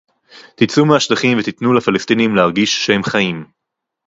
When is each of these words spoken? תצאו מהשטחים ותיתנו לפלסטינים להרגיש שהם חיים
תצאו 0.55 0.85
מהשטחים 0.85 1.37
ותיתנו 1.37 1.73
לפלסטינים 1.73 2.35
להרגיש 2.35 2.85
שהם 2.85 3.03
חיים 3.03 3.45